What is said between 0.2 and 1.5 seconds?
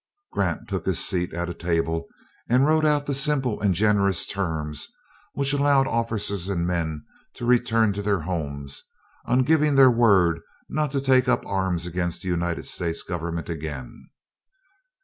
Grant took his seat at